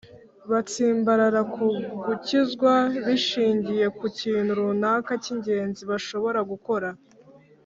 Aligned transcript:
batsimbarara 0.51 1.41
ku 1.53 1.65
gukizwa 2.05 2.73
bishingiye 3.05 3.85
ku 3.97 4.05
kintu 4.19 4.51
runaka 4.59 5.11
cy’ingenzi 5.23 5.81
bashobora 5.91 6.39
gukora 6.53 6.89